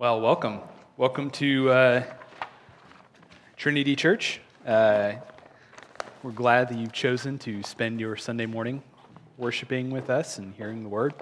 [0.00, 0.60] Well, welcome.
[0.96, 2.02] Welcome to uh,
[3.58, 4.40] Trinity Church.
[4.66, 5.12] Uh,
[6.22, 8.82] we're glad that you've chosen to spend your Sunday morning
[9.36, 11.12] worshiping with us and hearing the word.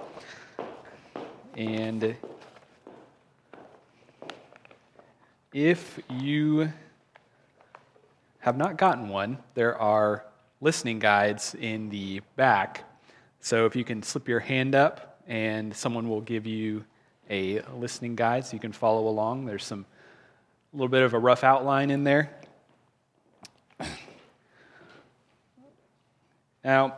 [1.56, 2.14] And
[5.52, 6.72] if you
[8.38, 10.24] have not gotten one, there are
[10.60, 12.84] listening guides in the back.
[13.40, 16.84] So if you can slip your hand up, and someone will give you
[17.30, 19.46] a listening guide so you can follow along.
[19.46, 19.86] There's some
[20.72, 22.30] a little bit of a rough outline in there.
[26.64, 26.96] Now,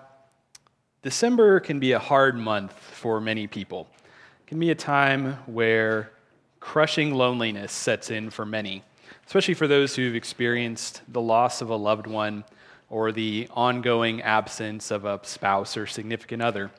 [1.02, 3.86] December can be a hard month for many people.
[4.00, 6.10] It can be a time where
[6.58, 8.82] crushing loneliness sets in for many,
[9.26, 12.44] especially for those who've experienced the loss of a loved one
[12.88, 16.70] or the ongoing absence of a spouse or significant other.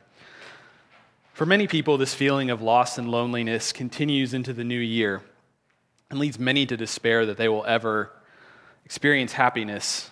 [1.34, 5.22] For many people, this feeling of loss and loneliness continues into the new year
[6.10, 8.12] and leads many to despair that they will ever
[8.84, 10.10] experience happiness.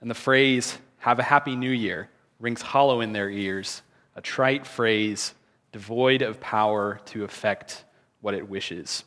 [0.00, 2.08] And the phrase, have a happy new year,
[2.38, 3.82] rings hollow in their ears,
[4.14, 5.34] a trite phrase
[5.72, 7.84] devoid of power to affect
[8.20, 9.02] what it wishes.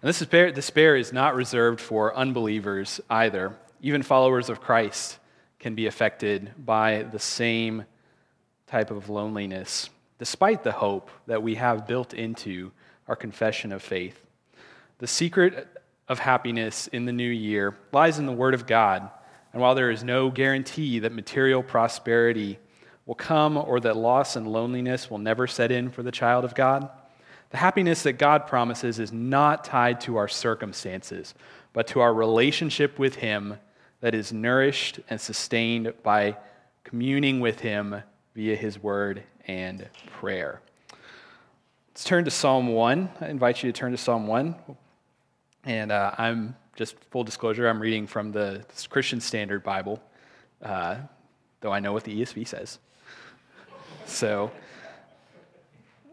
[0.00, 3.54] And this despair, despair is not reserved for unbelievers either.
[3.82, 5.18] Even followers of Christ
[5.58, 7.84] can be affected by the same
[8.66, 12.70] type of loneliness despite the hope that we have built into
[13.08, 14.26] our confession of faith.
[14.98, 15.66] The secret
[16.08, 19.08] of happiness in the new year lies in the Word of God.
[19.54, 22.58] And while there is no guarantee that material prosperity
[23.06, 26.54] will come or that loss and loneliness will never set in for the child of
[26.54, 26.90] God,
[27.48, 31.32] the happiness that God promises is not tied to our circumstances,
[31.72, 33.56] but to our relationship with Him
[34.02, 36.36] that is nourished and sustained by
[36.84, 38.02] communing with Him
[38.34, 40.60] via His Word and prayer.
[41.88, 43.10] Let's turn to Psalm 1.
[43.20, 44.54] I invite you to turn to Psalm 1.
[45.64, 50.00] And uh, I'm just full disclosure, I'm reading from the Christian Standard Bible,
[50.62, 50.98] uh,
[51.60, 52.78] though I know what the ESV says.
[54.06, 54.52] So,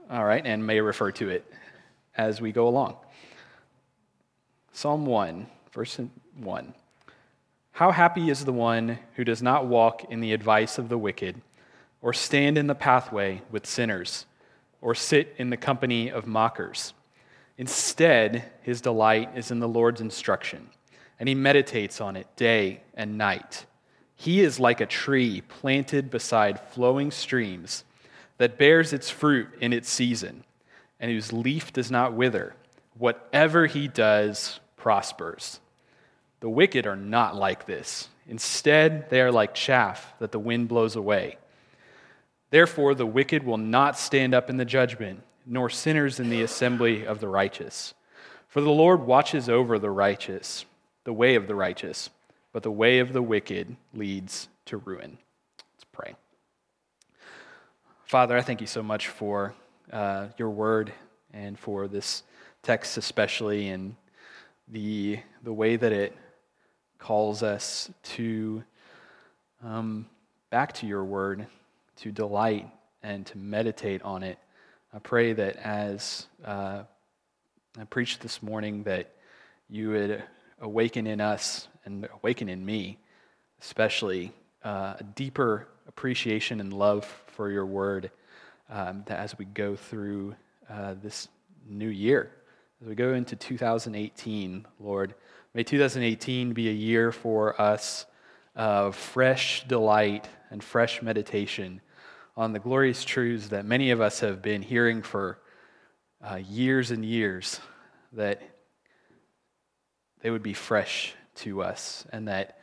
[0.09, 1.45] all right, and may refer to it
[2.17, 2.97] as we go along.
[4.73, 5.99] Psalm 1, verse
[6.39, 6.73] 1.
[7.73, 11.39] How happy is the one who does not walk in the advice of the wicked
[12.01, 14.25] or stand in the pathway with sinners,
[14.81, 16.93] or sit in the company of mockers.
[17.57, 20.69] Instead, his delight is in the Lord's instruction,
[21.19, 23.65] and he meditates on it day and night.
[24.15, 27.83] He is like a tree planted beside flowing streams
[28.37, 30.43] that bears its fruit in its season,
[30.99, 32.55] and whose leaf does not wither.
[32.97, 35.59] Whatever he does prospers.
[36.39, 38.09] The wicked are not like this.
[38.27, 41.37] Instead, they are like chaff that the wind blows away.
[42.49, 47.05] Therefore, the wicked will not stand up in the judgment, nor sinners in the assembly
[47.05, 47.93] of the righteous.
[48.47, 50.65] For the Lord watches over the righteous,
[51.03, 52.09] the way of the righteous,
[52.53, 55.17] but the way of the wicked leads to ruin.
[55.57, 56.15] Let's pray.
[58.05, 59.53] Father, I thank you so much for
[59.91, 60.93] uh, your word
[61.33, 62.23] and for this
[62.63, 63.95] text, especially, and
[64.69, 66.15] the, the way that it
[66.97, 68.63] calls us to
[69.63, 70.05] um,
[70.49, 71.47] back to your word
[71.97, 72.69] to delight
[73.03, 74.37] and to meditate on it.
[74.93, 76.83] I pray that as uh,
[77.79, 79.13] I preached this morning, that
[79.69, 80.23] you would
[80.61, 82.97] awaken in us and awaken in me,
[83.61, 84.31] especially,
[84.63, 88.11] uh, a deeper appreciation and love for your word
[88.69, 90.35] um, that as we go through
[90.69, 91.27] uh, this
[91.67, 92.31] new year.
[92.81, 95.15] As we go into 2018, Lord,
[95.53, 98.05] may 2018 be a year for us
[98.55, 101.81] of fresh delight and fresh meditation
[102.37, 105.39] on the glorious truths that many of us have been hearing for
[106.23, 107.59] uh, years and years,
[108.13, 108.41] that
[110.21, 112.59] they would be fresh to us, and that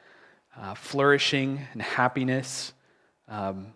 [0.56, 2.72] uh, flourishing and happiness,
[3.28, 3.66] um,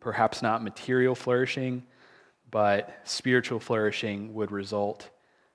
[0.00, 1.84] perhaps not material flourishing,
[2.50, 5.10] but spiritual flourishing would result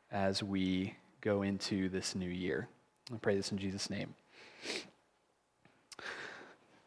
[0.09, 2.69] as we go into this new year.
[3.13, 4.15] I pray this in Jesus' name.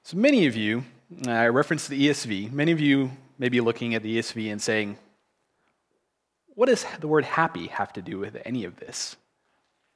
[0.04, 0.84] So many of you
[1.26, 2.52] Uh, I referenced the ESV.
[2.52, 4.98] Many of you may be looking at the ESV and saying,
[6.54, 9.16] what does the word happy have to do with any of this?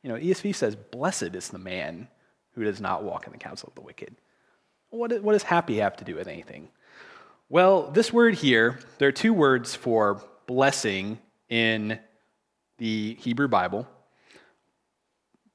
[0.02, 2.08] You know, ESV says, Blessed is the man
[2.52, 4.16] who does not walk in the counsel of the wicked.
[4.90, 6.68] What, what does happy have to do with anything?
[7.48, 11.18] Well, this word here, there are two words for blessing
[11.48, 11.98] in
[12.78, 13.86] the Hebrew Bible.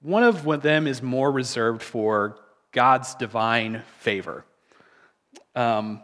[0.01, 2.37] One of them is more reserved for
[2.71, 4.45] God's divine favor.
[5.55, 6.01] Um,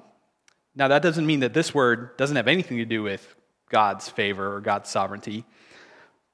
[0.75, 3.35] now, that doesn't mean that this word doesn't have anything to do with
[3.69, 5.45] God's favor or God's sovereignty,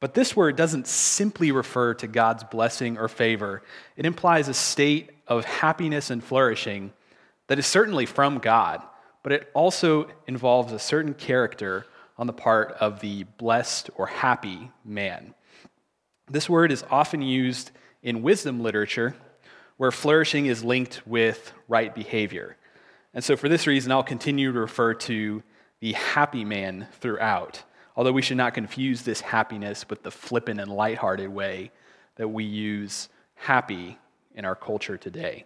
[0.04, 3.64] But this word doesn't simply refer to God's blessing or favor,
[3.96, 6.92] it implies a state of happiness and flourishing
[7.48, 8.84] that is certainly from God,
[9.24, 11.86] but it also involves a certain character
[12.18, 15.34] on the part of the blessed or happy man.
[16.30, 17.72] This word is often used
[18.02, 19.16] in wisdom literature,
[19.78, 22.58] where flourishing is linked with right behavior.
[23.14, 25.44] And so, for this reason, I'll continue to refer to
[25.80, 27.64] the happy man throughout,
[27.96, 31.72] although we should not confuse this happiness with the flippant and lighthearted way
[32.16, 33.98] that we use happy
[34.34, 35.46] in our culture today.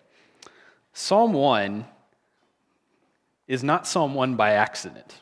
[0.94, 1.86] Psalm 1
[3.48, 5.22] is not Psalm 1 by accident.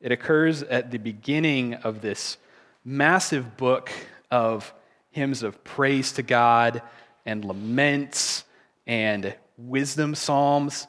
[0.00, 2.36] It occurs at the beginning of this
[2.84, 3.90] massive book
[4.30, 4.72] of
[5.10, 6.82] hymns of praise to God
[7.24, 8.44] and laments
[8.86, 10.86] and wisdom psalms.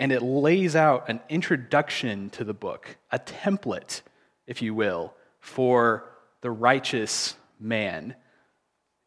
[0.00, 4.00] And it lays out an introduction to the book, a template,
[4.46, 6.10] if you will, for
[6.40, 8.14] the righteous man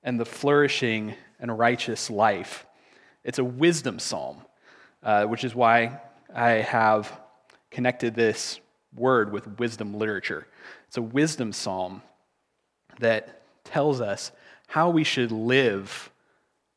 [0.04, 2.68] and the flourishing and righteous life.
[3.24, 4.46] It's a wisdom psalm,
[5.02, 6.00] uh, which is why
[6.32, 7.12] I have
[7.72, 8.60] connected this
[8.96, 10.46] word with wisdom literature.
[10.88, 12.04] It's a wisdom psalm
[13.00, 14.32] that tells us
[14.68, 16.12] how we should live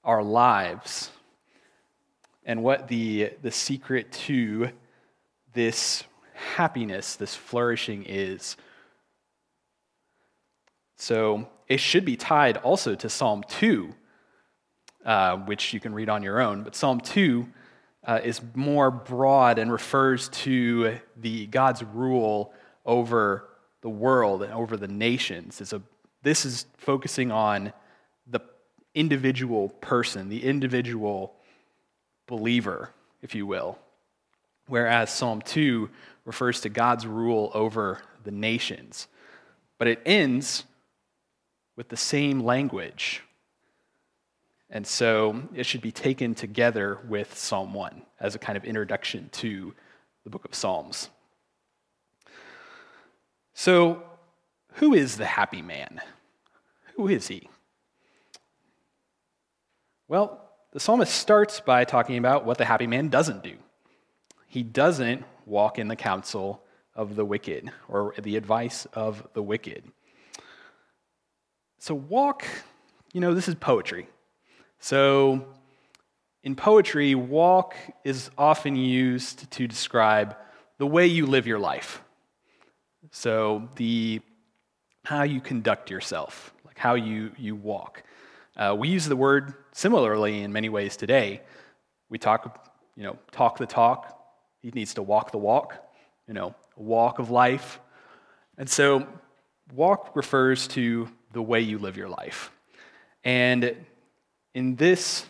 [0.04, 1.10] our lives
[2.46, 4.70] and what the, the secret to
[5.52, 8.56] this happiness, this flourishing is.
[10.96, 13.93] So it should be tied also to Psalm 2,
[15.04, 16.62] uh, which you can read on your own.
[16.62, 17.46] But Psalm 2
[18.04, 22.54] uh, is more broad and refers to the God's rule
[22.84, 23.49] over
[23.81, 25.60] the world and over the nations.
[25.60, 25.82] It's a,
[26.22, 27.72] this is focusing on
[28.28, 28.40] the
[28.94, 31.36] individual person, the individual
[32.26, 32.90] believer,
[33.23, 33.78] if you will.
[34.67, 35.88] Whereas Psalm 2
[36.25, 39.06] refers to God's rule over the nations.
[39.78, 40.64] But it ends
[41.76, 43.23] with the same language
[44.70, 49.28] and so it should be taken together with Psalm 1 as a kind of introduction
[49.32, 49.75] to
[50.25, 51.08] the book of Psalms.
[53.55, 54.02] So,
[54.75, 56.00] who is the happy man?
[56.96, 57.49] Who is he?
[60.08, 60.45] Well,
[60.76, 63.55] the psalmist starts by talking about what the happy man doesn't do.
[64.46, 66.62] He doesn't walk in the counsel
[66.94, 69.84] of the wicked or the advice of the wicked.
[71.78, 72.44] So, walk,
[73.14, 74.06] you know, this is poetry.
[74.78, 75.46] So,
[76.43, 77.75] in poetry, walk
[78.05, 80.37] is often used to describe
[80.76, 82.02] the way you live your life.
[83.12, 84.20] So, the
[85.06, 88.02] how you conduct yourself, like how you, you walk.
[88.58, 91.43] Uh, we use the word similarly in many ways today.
[92.08, 94.19] We talk, you know, talk the talk.
[94.62, 95.75] He needs to walk the walk,
[96.26, 97.78] you know, walk of life.
[98.56, 99.06] And so,
[99.75, 102.50] walk refers to the way you live your life.
[103.23, 103.76] And
[104.55, 105.26] in this,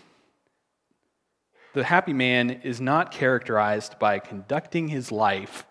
[1.74, 5.66] the happy man is not characterized by conducting his life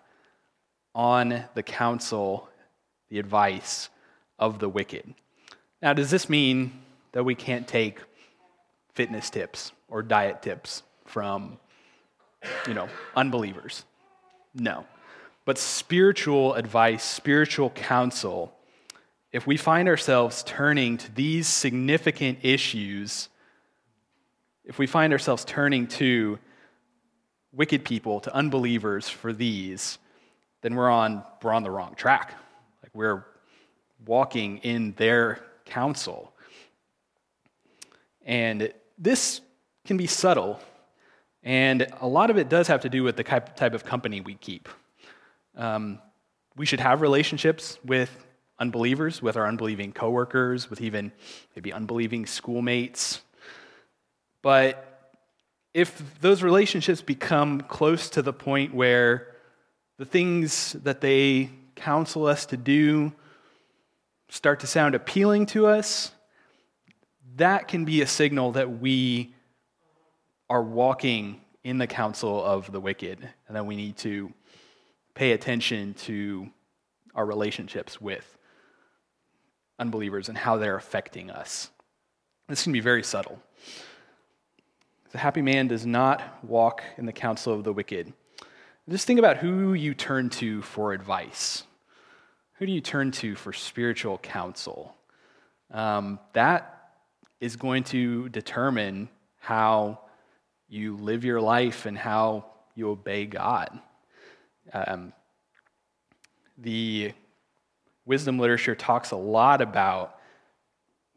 [0.94, 2.50] on the counsel,
[3.08, 3.88] the advice
[4.38, 5.14] of the wicked.
[5.80, 6.72] Now, does this mean
[7.12, 8.00] that we can't take
[8.96, 11.58] fitness tips or diet tips from,
[12.66, 13.84] you know, unbelievers?
[14.54, 14.84] No.
[15.44, 18.52] But spiritual advice, spiritual counsel,
[19.30, 23.28] if we find ourselves turning to these significant issues
[24.66, 26.40] if we find ourselves turning to
[27.52, 29.98] wicked people, to unbelievers for these,
[30.62, 32.34] then we're on, we're on the wrong track.
[32.82, 33.24] Like we're
[34.04, 36.32] walking in their counsel.
[38.24, 39.40] And this
[39.84, 40.60] can be subtle,
[41.42, 44.34] and a lot of it does have to do with the type of company we
[44.34, 44.68] keep.
[45.56, 46.00] Um,
[46.56, 48.26] we should have relationships with
[48.58, 51.12] unbelievers, with our unbelieving coworkers, with even
[51.54, 53.20] maybe unbelieving schoolmates,
[54.42, 55.10] but
[55.74, 59.34] if those relationships become close to the point where
[59.98, 63.12] the things that they counsel us to do
[64.30, 66.12] start to sound appealing to us,
[67.36, 69.34] that can be a signal that we
[70.48, 74.32] are walking in the counsel of the wicked and that we need to
[75.14, 76.48] pay attention to
[77.14, 78.36] our relationships with
[79.78, 81.70] unbelievers and how they're affecting us.
[82.48, 83.40] This can be very subtle.
[85.12, 88.12] The happy man does not walk in the counsel of the wicked.
[88.88, 91.64] Just think about who you turn to for advice.
[92.58, 94.94] Who do you turn to for spiritual counsel?
[95.70, 96.75] Um, that
[97.40, 100.00] is going to determine how
[100.68, 103.78] you live your life and how you obey God.
[104.72, 105.12] Um,
[106.58, 107.12] the
[108.04, 110.18] wisdom literature talks a lot about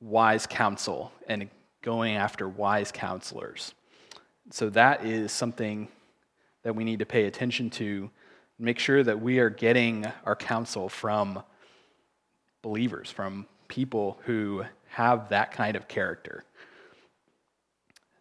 [0.02, 1.50] wise counsel and
[1.82, 3.74] going after wise counselors.
[4.52, 5.88] So that is something
[6.64, 8.10] that we need to pay attention to.
[8.58, 11.42] Make sure that we are getting our counsel from
[12.62, 16.44] believers, from people who have that kind of character.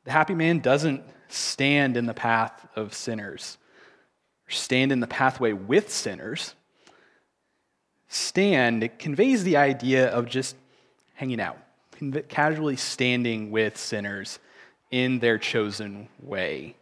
[0.04, 3.58] The happy man doesn't stand in the path of sinners
[4.48, 6.54] stand in the pathway with sinners.
[8.08, 10.56] Stand conveys the idea of just
[11.14, 11.58] hanging out,
[12.28, 14.38] casually standing with sinners
[14.90, 16.74] in their chosen way.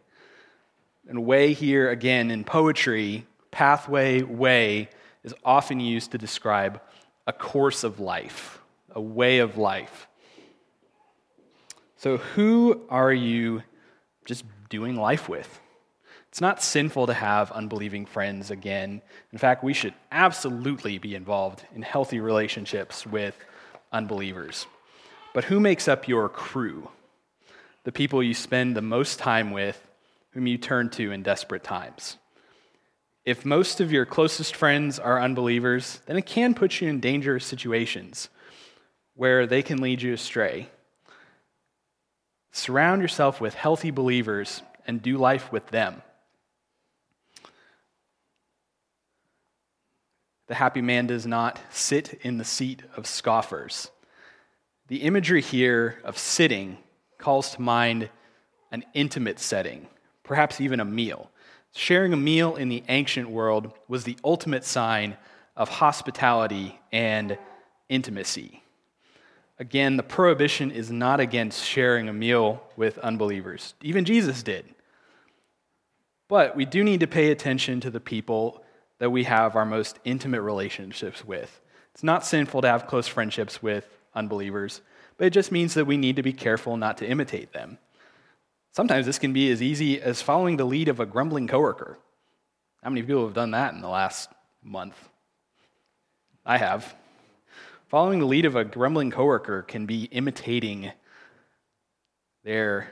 [1.09, 4.89] And way here, again, in poetry, pathway, way,
[5.23, 6.81] is often used to describe
[7.25, 8.56] a course of life,
[8.97, 10.07] a way of life.
[11.97, 13.61] So, who are you
[14.25, 15.59] just doing life with?
[16.29, 19.03] It's not sinful to have unbelieving friends again.
[19.31, 23.37] In fact, we should absolutely be involved in healthy relationships with
[23.91, 24.65] unbelievers.
[25.31, 26.89] But who makes up your crew?
[27.83, 29.79] The people you spend the most time with,
[30.31, 32.17] whom you turn to in desperate times.
[33.25, 37.45] If most of your closest friends are unbelievers, then it can put you in dangerous
[37.45, 38.29] situations
[39.17, 40.69] where they can lead you astray.
[42.51, 46.01] Surround yourself with healthy believers and do life with them.
[50.47, 53.91] The happy man does not sit in the seat of scoffers.
[54.87, 56.77] The imagery here of sitting
[57.17, 58.09] calls to mind
[58.71, 59.87] an intimate setting,
[60.23, 61.31] perhaps even a meal.
[61.73, 65.17] Sharing a meal in the ancient world was the ultimate sign
[65.55, 67.37] of hospitality and
[67.89, 68.63] intimacy.
[69.59, 73.73] Again, the prohibition is not against sharing a meal with unbelievers.
[73.81, 74.65] Even Jesus did.
[76.27, 78.63] But we do need to pay attention to the people
[78.99, 81.61] that we have our most intimate relationships with.
[81.93, 84.81] It's not sinful to have close friendships with unbelievers,
[85.17, 87.79] but it just means that we need to be careful not to imitate them.
[88.73, 91.97] Sometimes this can be as easy as following the lead of a grumbling coworker.
[92.83, 94.29] How many people have done that in the last
[94.61, 95.09] month?
[96.45, 96.95] I have.
[97.89, 100.91] Following the lead of a grumbling coworker can be imitating
[102.43, 102.89] their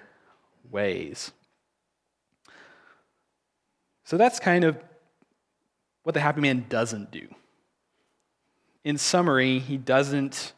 [0.71, 1.33] ways.
[4.05, 4.77] So that's kind of
[6.03, 7.27] what the happy man doesn't do.
[8.85, 10.53] In summary, he doesn't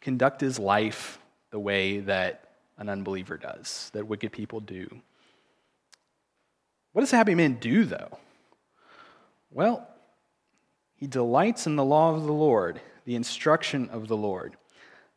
[0.00, 1.18] conduct his life
[1.50, 4.88] the way that an unbeliever does, that wicked people do.
[6.92, 8.18] What does the happy man do, though?
[9.50, 9.86] Well,
[10.94, 14.56] he delights in the law of the Lord, the instruction of the Lord.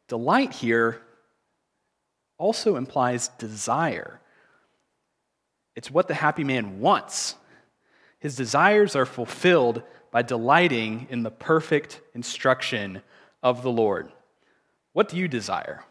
[0.07, 1.01] Delight here
[2.37, 4.21] also implies desire.
[5.75, 7.35] It's what the happy man wants.
[8.19, 13.01] His desires are fulfilled by delighting in the perfect instruction
[13.43, 14.11] of the Lord.
[14.93, 15.83] What do you desire?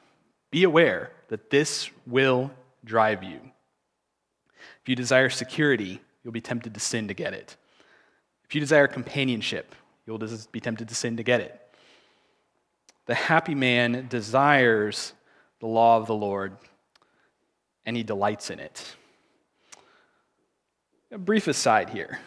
[0.50, 2.50] Be aware that this will
[2.84, 3.40] drive you.
[4.82, 7.56] If you desire security, you'll be tempted to sin to get it.
[8.44, 9.74] If you desire companionship,
[10.06, 11.60] you'll be tempted to sin to get it.
[13.08, 15.14] The happy man desires
[15.60, 16.56] the law of the Lord,
[17.86, 18.96] and he delights in it.
[21.10, 22.18] A brief aside here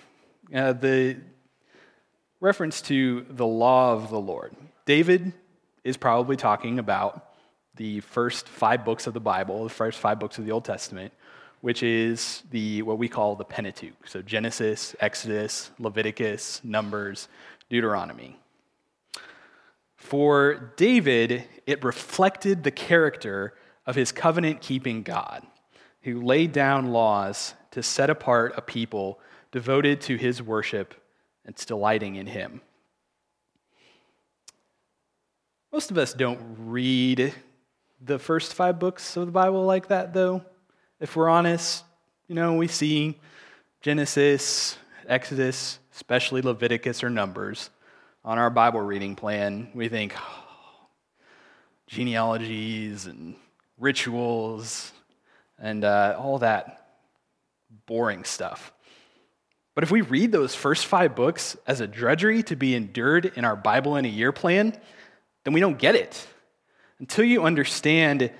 [0.53, 1.17] uh, the
[2.39, 4.55] reference to the law of the Lord.
[4.87, 5.33] David
[5.83, 7.27] is probably talking about
[7.75, 11.13] the first five books of the Bible, the first five books of the Old Testament,
[11.61, 14.07] which is the what we call the Pentateuch.
[14.07, 17.27] So Genesis, Exodus, Leviticus, Numbers,
[17.69, 18.40] Deuteronomy.
[20.01, 23.53] For David, it reflected the character
[23.85, 25.45] of his covenant keeping God,
[26.01, 29.19] who laid down laws to set apart a people
[29.51, 30.95] devoted to his worship
[31.45, 32.61] and delighting in him.
[35.71, 37.33] Most of us don't read
[38.03, 40.43] the first five books of the Bible like that, though.
[40.99, 41.85] If we're honest,
[42.27, 43.19] you know, we see
[43.81, 44.77] Genesis,
[45.07, 47.69] Exodus, especially Leviticus or Numbers
[48.23, 49.69] on our Bible reading plan.
[49.73, 50.87] We think oh,
[51.87, 53.35] genealogies and
[53.79, 54.91] rituals
[55.57, 56.87] and uh, all that
[57.87, 58.73] boring stuff.
[59.73, 63.45] But if we read those first five books as a drudgery to be endured in
[63.45, 64.77] our Bible in a year plan,
[65.43, 66.27] then we don't get it
[66.99, 68.31] until you understand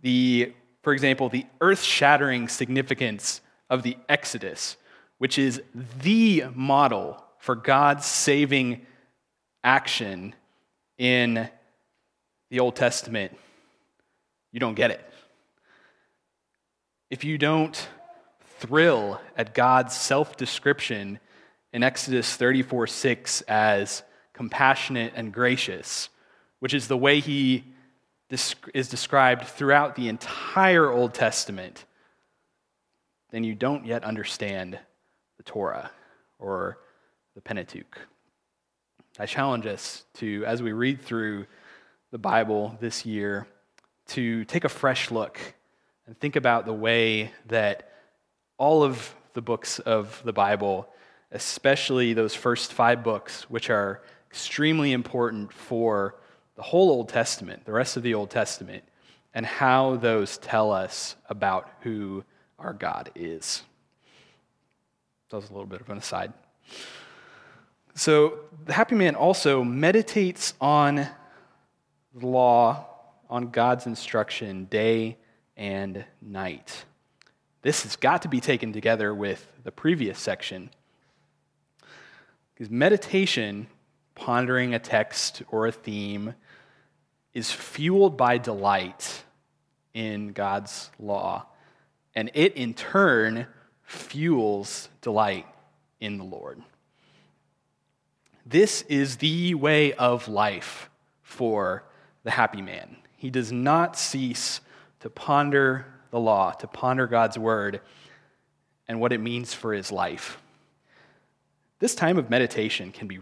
[0.00, 0.52] the,
[0.82, 4.76] for example, the earth shattering significance of the Exodus,
[5.18, 5.60] which is
[6.00, 8.86] the model for God's saving
[9.66, 10.32] action
[10.96, 11.48] in
[12.50, 13.36] the Old Testament,
[14.52, 15.04] you don't get it.
[17.10, 17.88] If you don't
[18.58, 21.18] thrill at God's self description
[21.72, 26.10] in Exodus 34 6 as compassionate, and gracious,
[26.60, 27.64] which is the way he
[28.30, 31.86] is described throughout the entire Old Testament,
[33.30, 34.78] then you don't yet understand
[35.38, 35.90] the Torah
[36.38, 36.78] or
[37.34, 37.98] the Pentateuch.
[39.18, 41.46] I challenge us to, as we read through
[42.10, 43.46] the Bible this year,
[44.08, 45.40] to take a fresh look
[46.06, 47.92] and think about the way that
[48.58, 50.86] all of the books of the Bible,
[51.32, 56.16] especially those first five books, which are extremely important for
[56.56, 58.84] the whole Old Testament, the rest of the Old Testament,
[59.32, 62.22] and how those tell us about who
[62.58, 63.62] our God is.
[65.30, 66.34] That was a little bit of an aside.
[67.98, 70.96] So, the happy man also meditates on
[72.14, 72.88] the law,
[73.30, 75.16] on God's instruction day
[75.56, 76.84] and night.
[77.62, 80.68] This has got to be taken together with the previous section.
[82.52, 83.66] Because meditation,
[84.14, 86.34] pondering a text or a theme,
[87.32, 89.24] is fueled by delight
[89.94, 91.46] in God's law.
[92.14, 93.46] And it, in turn,
[93.84, 95.46] fuels delight
[95.98, 96.62] in the Lord.
[98.48, 100.88] This is the way of life
[101.22, 101.82] for
[102.22, 102.96] the happy man.
[103.16, 104.60] He does not cease
[105.00, 107.80] to ponder the law, to ponder God's word
[108.86, 110.40] and what it means for his life.
[111.80, 113.18] This time of meditation can be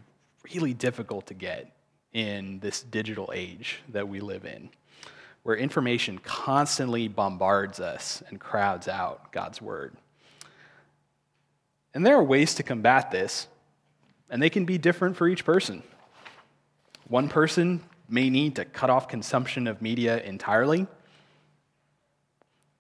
[0.55, 1.75] really difficult to get
[2.13, 4.69] in this digital age that we live in,
[5.43, 9.97] where information constantly bombards us and crowds out God's word.
[11.95, 13.49] And there are ways to combat this,
[14.35, 15.81] and they can be different for each person.
[17.07, 20.89] One person may need to cut off consumption of media entirely,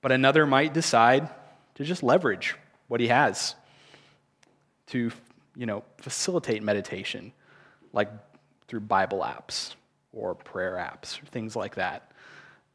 [0.00, 1.28] but another might decide
[1.76, 2.56] to just leverage
[2.88, 3.54] what he has
[4.88, 5.12] to
[5.54, 7.32] you know, facilitate meditation,
[7.92, 8.10] like
[8.66, 9.74] through Bible apps
[10.12, 12.10] or prayer apps or things like that.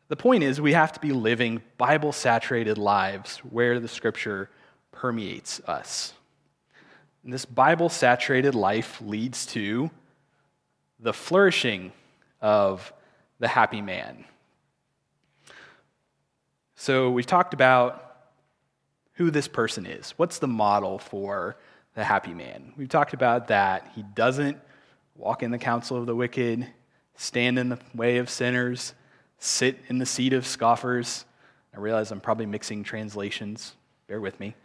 [0.07, 4.49] The point is, we have to be living Bible saturated lives where the scripture
[4.93, 6.13] permeates us.
[7.23, 9.89] And this Bible saturated life leads to
[10.99, 11.91] the flourishing
[12.41, 12.93] of
[13.39, 14.25] the happy man.
[16.75, 18.05] So, we've talked about
[19.13, 20.11] who this person is.
[20.11, 21.57] What's the model for
[21.93, 22.71] the happy man?
[22.77, 24.57] We've talked about that he doesn't
[25.15, 26.65] walk in the counsel of the wicked,
[27.17, 28.93] stand in the way of sinners,
[29.37, 31.25] sit in the seat of scoffers.
[31.75, 33.75] I realize I'm probably mixing translations.
[34.07, 34.55] Bear with me.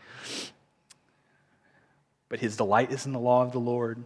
[2.29, 4.05] But his delight is in the law of the Lord,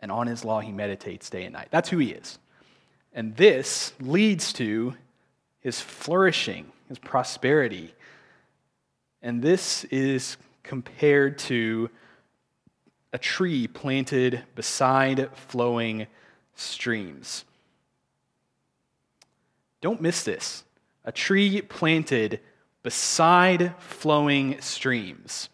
[0.00, 1.68] and on his law he meditates day and night.
[1.70, 2.38] That's who he is.
[3.12, 4.94] And this leads to
[5.60, 7.94] his flourishing, his prosperity.
[9.22, 11.90] And this is compared to
[13.12, 16.06] a tree planted beside flowing
[16.54, 17.44] streams.
[19.80, 20.64] Don't miss this.
[21.04, 22.40] A tree planted
[22.82, 25.48] beside flowing streams.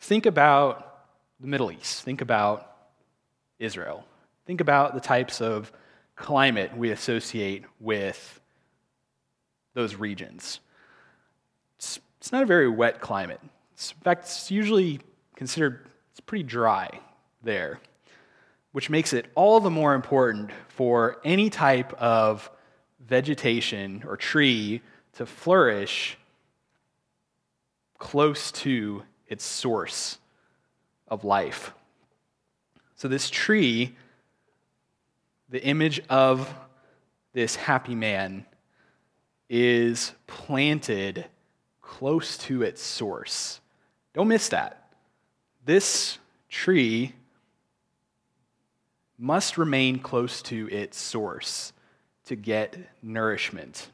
[0.00, 0.87] Think about
[1.40, 2.02] the Middle East.
[2.02, 2.70] Think about
[3.58, 4.04] Israel.
[4.46, 5.72] Think about the types of
[6.16, 8.40] climate we associate with
[9.74, 10.60] those regions.
[11.76, 13.40] It's, it's not a very wet climate.
[13.72, 15.00] It's, in fact, it's usually
[15.36, 17.00] considered it's pretty dry
[17.42, 17.78] there,
[18.72, 22.50] which makes it all the more important for any type of
[23.06, 26.18] vegetation or tree to flourish
[27.98, 30.18] close to its source
[31.10, 31.72] of life.
[32.96, 33.96] So, this tree,
[35.48, 36.52] the image of
[37.32, 38.44] this happy man,
[39.48, 41.26] is planted
[41.80, 43.60] close to its source.
[44.14, 44.90] Don't miss that.
[45.64, 46.18] This
[46.48, 47.14] tree
[49.18, 51.72] must remain close to its source
[52.26, 53.90] to get nourishment.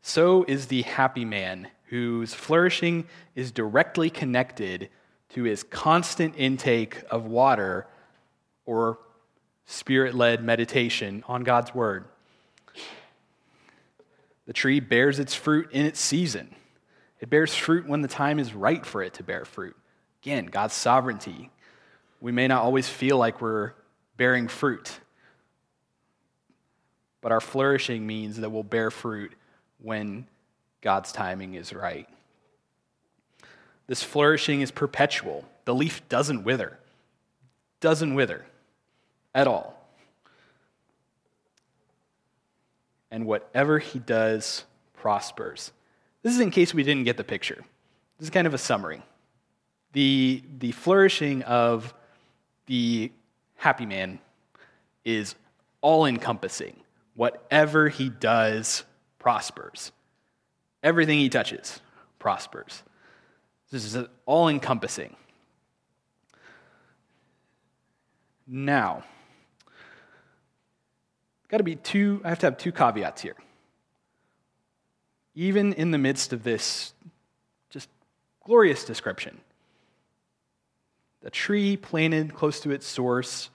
[0.00, 4.88] So is the happy man whose flourishing is directly connected
[5.30, 7.86] to his constant intake of water
[8.66, 8.98] or
[9.66, 12.04] spirit led meditation on God's word.
[14.46, 16.54] The tree bears its fruit in its season.
[17.20, 19.76] It bears fruit when the time is right for it to bear fruit.
[20.22, 21.50] Again, God's sovereignty.
[22.20, 23.72] We may not always feel like we're
[24.16, 25.00] bearing fruit,
[27.20, 29.34] but our flourishing means that we'll bear fruit
[29.78, 30.26] when
[30.84, 32.06] God's timing is right.
[33.86, 35.46] This flourishing is perpetual.
[35.64, 36.78] The leaf doesn't wither,
[37.80, 38.44] doesn't wither
[39.34, 39.80] at all.
[43.10, 45.72] And whatever he does prospers.
[46.22, 47.64] This is in case we didn't get the picture.
[48.18, 49.02] This is kind of a summary.
[49.92, 51.94] The, the flourishing of
[52.66, 53.10] the
[53.56, 54.18] happy man
[55.02, 55.34] is
[55.80, 56.76] all encompassing.
[57.14, 58.84] Whatever he does
[59.18, 59.90] prospers.
[60.84, 61.80] Everything he touches
[62.18, 62.82] prospers.
[63.70, 65.16] This is all encompassing.
[68.46, 69.02] Now,
[71.48, 73.36] got to be two, I have to have two caveats here.
[75.34, 76.92] Even in the midst of this
[77.70, 77.88] just
[78.44, 79.40] glorious description,
[81.22, 83.48] the tree planted close to its source,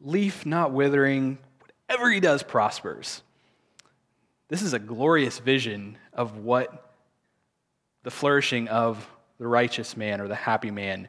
[0.00, 3.22] leaf not withering, whatever he does prospers.
[4.48, 6.92] This is a glorious vision of what
[8.02, 11.08] the flourishing of the righteous man or the happy man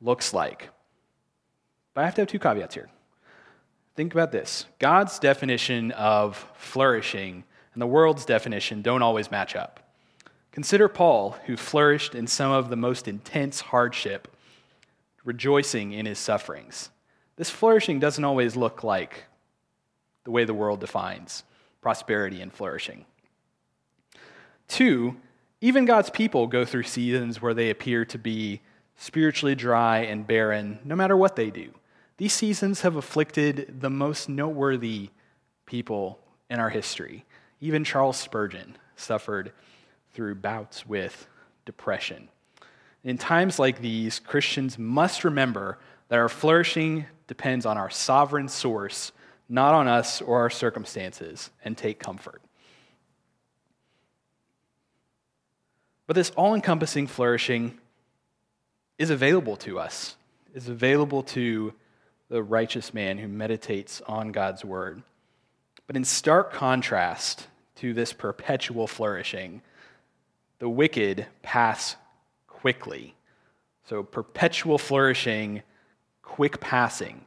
[0.00, 0.68] looks like.
[1.94, 2.90] But I have to have two caveats here.
[3.96, 9.80] Think about this God's definition of flourishing and the world's definition don't always match up.
[10.52, 14.28] Consider Paul, who flourished in some of the most intense hardship,
[15.24, 16.90] rejoicing in his sufferings.
[17.36, 19.24] This flourishing doesn't always look like
[20.24, 21.44] the way the world defines
[21.80, 23.04] prosperity and flourishing.
[24.74, 25.14] Two,
[25.60, 28.60] even God's people go through seasons where they appear to be
[28.96, 31.72] spiritually dry and barren, no matter what they do.
[32.16, 35.10] These seasons have afflicted the most noteworthy
[35.64, 36.18] people
[36.50, 37.24] in our history.
[37.60, 39.52] Even Charles Spurgeon suffered
[40.12, 41.28] through bouts with
[41.64, 42.28] depression.
[43.04, 49.12] In times like these, Christians must remember that our flourishing depends on our sovereign source,
[49.48, 52.42] not on us or our circumstances, and take comfort.
[56.06, 57.78] But this all encompassing flourishing
[58.98, 60.16] is available to us,
[60.54, 61.72] is available to
[62.28, 65.02] the righteous man who meditates on God's word.
[65.86, 69.62] But in stark contrast to this perpetual flourishing,
[70.58, 71.96] the wicked pass
[72.46, 73.14] quickly.
[73.86, 75.62] So, perpetual flourishing,
[76.22, 77.20] quick passing.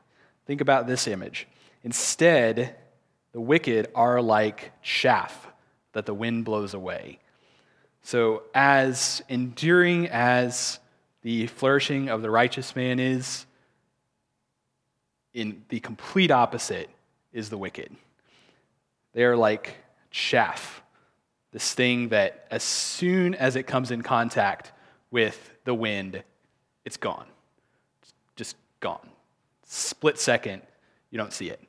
[0.47, 1.47] Think about this image.
[1.83, 2.75] Instead,
[3.33, 5.47] the wicked are like chaff
[5.93, 7.19] that the wind blows away.
[8.07, 10.79] So, as enduring as
[11.23, 13.45] the flourishing of the righteous man is,
[15.33, 16.89] in the complete opposite
[17.33, 17.93] is the wicked.
[19.11, 19.75] They are like
[20.09, 20.81] chaff,
[21.51, 24.71] this thing that as soon as it comes in contact
[25.11, 26.23] with the wind,
[26.85, 27.27] it's gone.
[28.03, 29.09] It's just gone.
[29.65, 30.61] Split second,
[31.11, 31.59] you don't see it.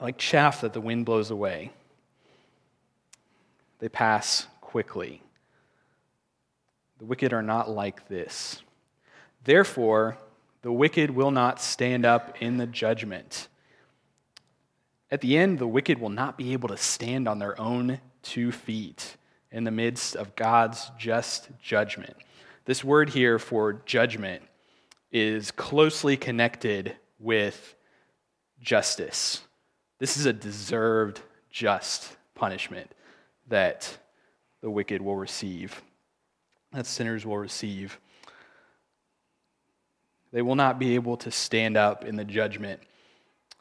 [0.00, 1.70] Like chaff that the wind blows away,
[3.78, 5.22] they pass quickly.
[6.98, 8.60] The wicked are not like this.
[9.44, 10.18] Therefore,
[10.62, 13.46] the wicked will not stand up in the judgment.
[15.12, 18.50] At the end, the wicked will not be able to stand on their own two
[18.50, 19.16] feet
[19.52, 22.16] in the midst of God's just judgment.
[22.64, 24.42] This word here for judgment
[25.12, 27.76] is closely connected with
[28.60, 29.42] justice.
[30.00, 32.90] This is a deserved, just punishment
[33.46, 33.98] that
[34.64, 35.82] the wicked will receive,
[36.72, 38.00] that sinners will receive.
[40.32, 42.80] They will not be able to stand up in the judgment,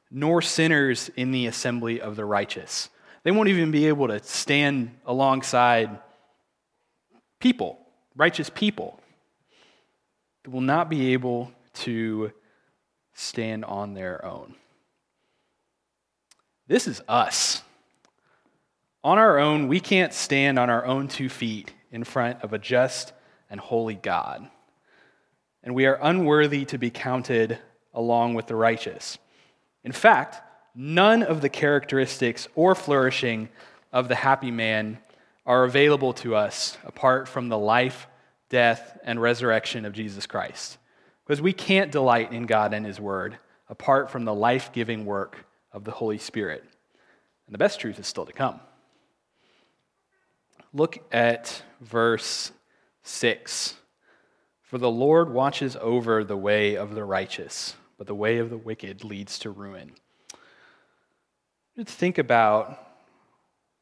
[0.09, 2.87] nor sinners in the assembly of the righteous.
[3.23, 5.99] They won't even be able to stand alongside
[7.37, 7.79] people,
[8.15, 8.97] righteous people.
[10.45, 12.31] They will not be able to
[13.13, 14.55] stand on their own.
[16.65, 17.61] This is us.
[19.03, 22.57] On our own, we can't stand on our own two feet in front of a
[22.57, 23.13] just
[23.49, 24.49] and holy God
[25.63, 27.57] and we are unworthy to be counted
[27.93, 29.17] along with the righteous.
[29.83, 30.41] In fact,
[30.75, 33.49] none of the characteristics or flourishing
[33.91, 34.99] of the happy man
[35.45, 38.07] are available to us apart from the life,
[38.49, 40.77] death, and resurrection of Jesus Christ.
[41.25, 43.37] Because we can't delight in God and His Word
[43.69, 46.63] apart from the life giving work of the Holy Spirit.
[47.47, 48.59] And the best truth is still to come.
[50.73, 52.51] Look at verse
[53.03, 53.75] 6.
[54.63, 58.57] For the Lord watches over the way of the righteous, but the way of the
[58.57, 59.91] wicked leads to ruin.
[61.86, 62.79] Think about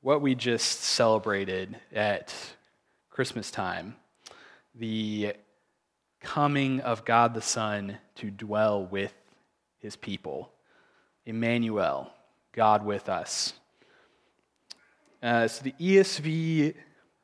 [0.01, 2.33] what we just celebrated at
[3.09, 3.95] Christmas time
[4.75, 5.33] the
[6.21, 9.13] coming of God the Son to dwell with
[9.79, 10.51] his people.
[11.25, 12.11] Emmanuel,
[12.53, 13.53] God with us.
[15.21, 16.73] Uh, so the ESV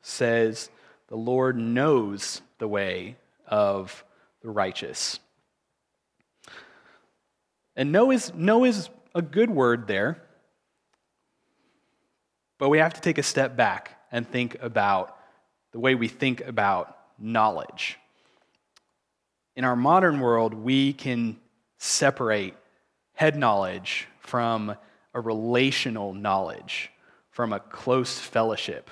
[0.01, 0.69] says,
[1.07, 4.03] The Lord knows the way of
[4.41, 5.19] the righteous.
[7.75, 10.21] And know is, know is a good word there,
[12.57, 15.17] but we have to take a step back and think about
[15.71, 17.99] the way we think about knowledge.
[19.55, 21.37] In our modern world, we can
[21.77, 22.55] separate
[23.13, 24.75] head knowledge from
[25.13, 26.91] a relational knowledge,
[27.37, 28.89] from a close fellowship.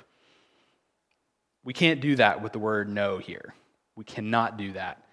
[1.63, 3.55] We can't do that with the word know here.
[3.95, 5.03] We cannot do that.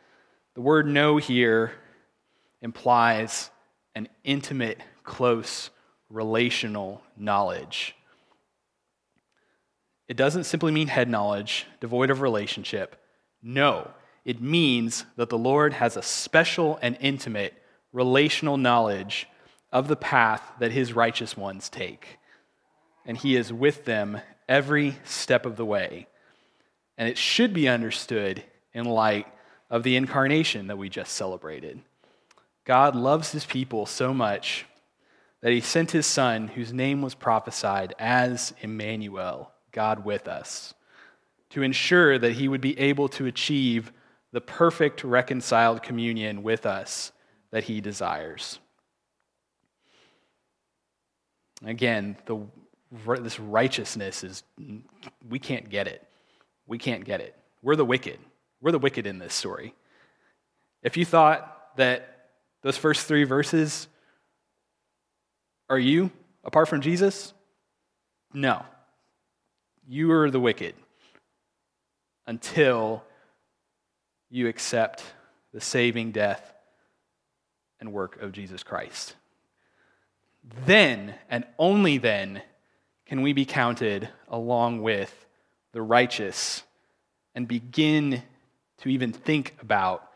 [0.53, 1.73] The word know here
[2.61, 3.49] implies
[3.95, 5.71] an intimate, close,
[6.11, 7.97] relational knowledge.
[10.09, 13.03] It doesn't simply mean head knowledge, devoid of relationship.
[13.43, 13.93] No,
[14.27, 17.55] it means that the Lord has a special and intimate
[17.95, 19.27] relational knowledge
[19.73, 22.19] of the path that his righteous ones take.
[23.05, 26.07] And he is with them every step of the way.
[26.97, 29.27] And it should be understood in light
[29.71, 31.81] of the incarnation that we just celebrated.
[32.65, 34.67] God loves his people so much
[35.41, 40.75] that he sent his son, whose name was prophesied as Emmanuel, God with us,
[41.51, 43.93] to ensure that he would be able to achieve
[44.31, 47.13] the perfect reconciled communion with us
[47.51, 48.61] that he desires.
[51.65, 52.39] Again, the,
[53.21, 54.43] this righteousness is,
[55.29, 56.07] we can't get it.
[56.67, 57.35] We can't get it.
[57.63, 58.19] We're the wicked.
[58.61, 59.75] We're the wicked in this story.
[60.83, 62.29] If you thought that
[62.63, 63.89] those first three verses
[65.69, 66.11] are you
[66.45, 67.33] apart from Jesus,
[68.33, 68.65] no.
[69.89, 70.75] You are the wicked
[72.27, 73.03] until
[74.31, 75.03] you accept
[75.53, 76.55] the saving death
[77.81, 79.17] and work of Jesus Christ.
[80.67, 82.43] Then, and only then,
[83.13, 85.27] can we be counted along with
[85.73, 86.63] the righteous
[87.35, 88.23] and begin
[88.79, 90.11] to even think about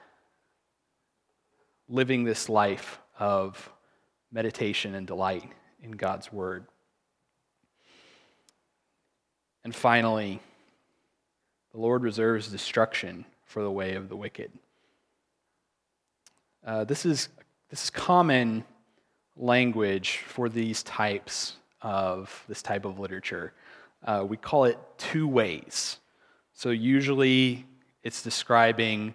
[1.91, 3.71] living this life of
[4.33, 5.45] meditation and delight
[5.83, 6.65] in God's Word.
[9.63, 10.41] And finally,
[11.73, 14.51] the Lord reserves destruction for the way of the wicked.
[16.65, 17.29] Uh, this, is,
[17.69, 18.65] this is common
[19.37, 21.57] language for these types
[21.87, 23.53] of this type of literature.
[24.05, 25.99] Uh, we call it two ways.
[26.53, 27.65] So usually
[28.03, 29.15] it's describing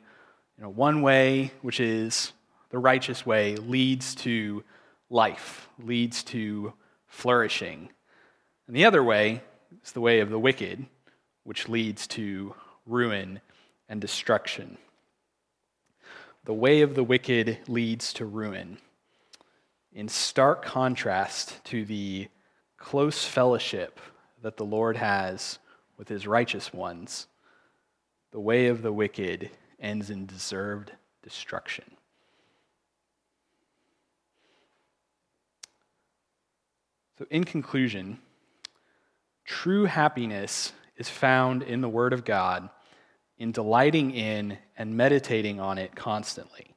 [0.58, 2.32] you know, one way, which is
[2.70, 4.64] the righteous way, leads to
[5.10, 6.72] life, leads to
[7.08, 7.90] flourishing.
[8.68, 9.42] And the other way
[9.84, 10.86] is the way of the wicked,
[11.44, 12.56] which leads to
[12.86, 13.42] ruin
[13.90, 14.78] and destruction.
[16.46, 18.78] The way of the wicked leads to ruin.
[19.92, 22.30] In stark contrast to the
[22.82, 24.00] close fellowship
[24.41, 25.60] that the Lord has
[25.98, 27.28] with his righteous ones,
[28.32, 30.91] the way of the wicked ends in deserved
[31.22, 31.86] destruction.
[37.20, 38.17] So, in conclusion,
[39.46, 42.67] true happiness is found in the Word of God,
[43.38, 46.74] in delighting in and meditating on it constantly.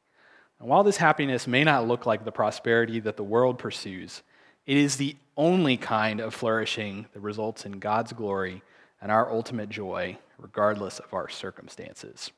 [0.61, 4.23] And while this happiness may not look like the prosperity that the world pursues,
[4.67, 8.63] it is the only kind of flourishing that results in God's glory
[9.01, 12.31] and our ultimate joy, regardless of our circumstances.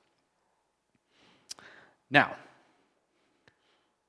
[2.10, 2.36] Now,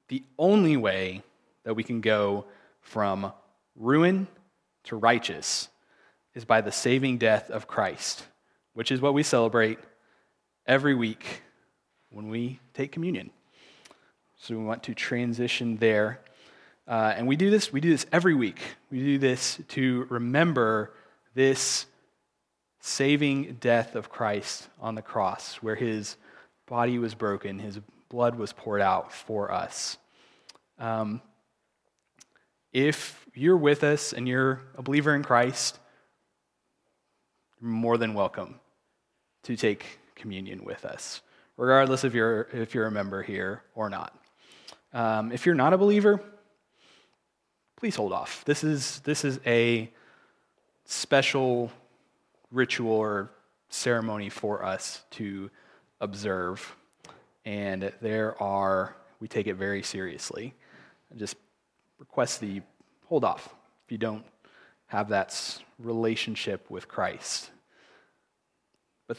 [0.07, 1.23] the only way
[1.63, 2.45] that we can go
[2.81, 3.31] from
[3.75, 4.27] ruin
[4.85, 5.67] to righteous
[6.33, 8.25] is by the saving death of Christ,
[8.73, 9.79] which is what we celebrate
[10.65, 11.41] every week
[12.09, 13.31] when we take communion.
[14.37, 16.21] So we want to transition there.
[16.87, 18.61] Uh, and we do this, we do this every week.
[18.89, 20.93] We do this to remember
[21.35, 21.85] this
[22.79, 26.15] saving death of Christ on the cross, where his
[26.65, 29.97] body was broken, his blood was poured out for us.
[30.79, 31.21] Um,
[32.71, 35.79] if you're with us and you're a believer in Christ,
[37.61, 38.59] you're more than welcome
[39.43, 41.21] to take communion with us,
[41.57, 44.15] regardless if you're, if you're a member here or not.
[44.93, 46.21] Um, if you're not a believer,
[47.77, 48.43] please hold off.
[48.45, 49.89] This is, this is a
[50.85, 51.71] special
[52.51, 53.31] ritual or
[53.69, 55.49] ceremony for us to
[56.01, 56.75] observe.
[57.45, 60.53] And there are, we take it very seriously.
[61.13, 61.37] I Just
[61.99, 62.61] request you
[63.05, 63.53] hold off
[63.85, 64.25] if you don't
[64.87, 67.51] have that relationship with Christ.
[69.07, 69.17] But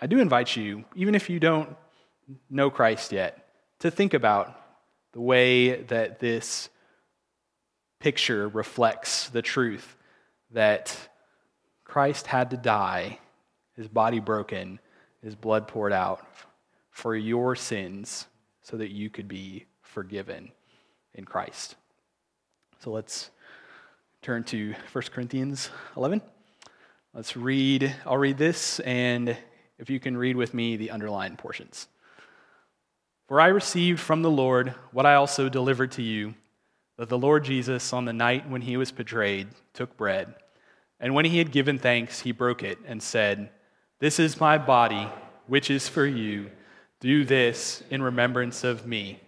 [0.00, 1.76] I do invite you, even if you don't
[2.48, 3.46] know Christ yet,
[3.80, 4.58] to think about
[5.12, 6.70] the way that this
[8.00, 9.96] picture reflects the truth
[10.50, 10.96] that
[11.84, 13.18] Christ had to die,
[13.74, 14.78] his body broken,
[15.22, 16.26] his blood poured out
[16.90, 18.26] for your sins
[18.62, 20.50] so that you could be forgiven
[21.14, 21.76] in Christ.
[22.80, 23.30] So let's
[24.22, 26.20] turn to 1 Corinthians 11.
[27.14, 29.36] Let's read, I'll read this, and
[29.78, 31.88] if you can read with me the underlined portions.
[33.26, 36.34] For I received from the Lord what I also delivered to you
[36.98, 40.34] that the Lord Jesus, on the night when he was betrayed, took bread.
[41.00, 43.50] And when he had given thanks, he broke it and said,
[44.00, 45.08] This is my body,
[45.46, 46.50] which is for you.
[47.00, 49.20] Do this in remembrance of me.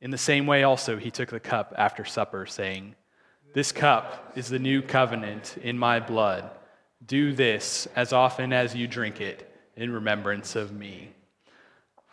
[0.00, 2.96] In the same way, also, he took the cup after supper, saying,
[3.54, 6.50] This cup is the new covenant in my blood.
[7.06, 11.12] Do this as often as you drink it in remembrance of me.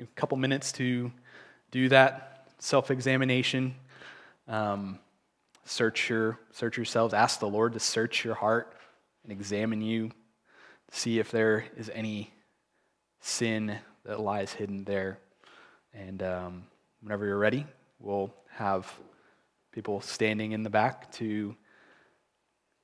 [0.00, 1.10] a couple minutes to
[1.70, 3.74] do that self examination.
[4.48, 4.98] Um,
[5.64, 7.12] search, your, search yourselves.
[7.12, 8.72] Ask the Lord to search your heart
[9.24, 10.10] and examine you,
[10.92, 12.32] see if there is any
[13.20, 15.18] sin that lies hidden there.
[15.92, 16.64] And um,
[17.02, 17.66] whenever you're ready,
[17.98, 18.90] we'll have
[19.72, 21.56] people standing in the back to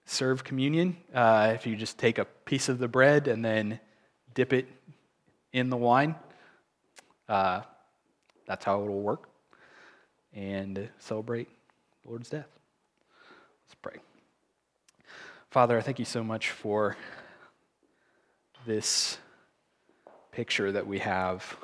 [0.05, 0.97] serve communion.
[1.15, 3.79] Uh, if you just take a piece of the bread and then
[4.35, 4.67] dip it
[5.53, 6.17] in the wine,
[7.33, 7.63] uh,
[8.47, 9.29] that's how it will work.
[10.35, 11.49] And celebrate
[12.03, 12.49] the Lord's death.
[13.67, 13.97] Let's pray.
[15.51, 16.97] Father, I thank you so much for
[18.67, 19.17] this
[20.31, 21.57] picture that we have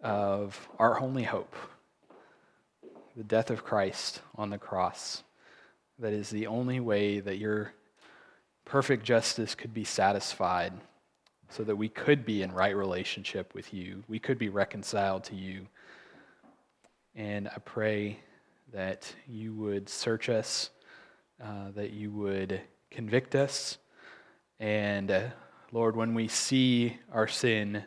[0.00, 1.54] of our only hope
[3.16, 5.24] the death of Christ on the cross.
[5.98, 7.72] That is the only way that your
[8.64, 10.72] perfect justice could be satisfied
[11.48, 14.02] so that we could be in right relationship with you.
[14.08, 15.66] We could be reconciled to you.
[17.14, 18.20] And I pray
[18.72, 20.70] that you would search us,
[21.42, 23.78] uh, that you would convict us.
[24.60, 25.22] And uh,
[25.72, 27.84] Lord, when we see our sin,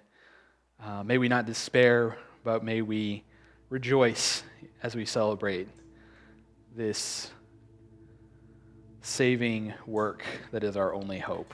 [0.84, 3.24] uh, may we not despair, but may we
[3.70, 4.44] rejoice
[4.82, 5.68] as we celebrate
[6.76, 7.32] this
[9.02, 11.54] saving work that is our only hope.